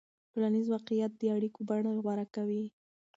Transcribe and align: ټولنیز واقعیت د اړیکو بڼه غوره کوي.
ټولنیز 0.31 0.65
واقعیت 0.75 1.11
د 1.17 1.23
اړیکو 1.35 1.59
بڼه 1.69 1.91
غوره 2.03 2.25
کوي. 2.35 2.63